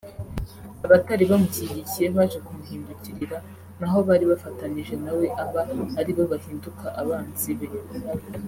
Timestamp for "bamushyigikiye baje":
1.31-2.37